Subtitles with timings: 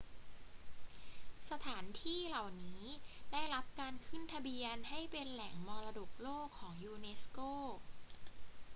[1.51, 2.81] สถานที่เหล่านี้
[3.31, 7.39] ได้รับการขึ้นทะเบียนให้เป็นแหล่งมรดกโลกของยูเนสโก